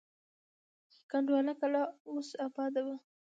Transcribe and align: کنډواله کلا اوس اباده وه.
کنډواله 1.09 1.53
کلا 1.59 1.81
اوس 2.09 2.29
اباده 2.45 2.81
وه. 2.85 2.95